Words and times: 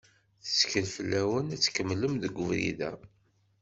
Tettkel 0.43 0.85
fell-awen 0.95 1.53
ad 1.55 1.61
tkemlem 1.61 2.13
deg 2.23 2.33
ubrid-a. 2.43 2.91